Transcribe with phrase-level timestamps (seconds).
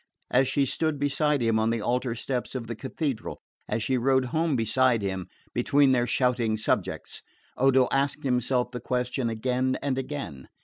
[0.31, 4.25] As she stood beside him on the altar steps of the Cathedral, as she rode
[4.33, 7.21] home beside him between their shouting subjects,
[7.55, 10.47] Odo asked himself the question again and again.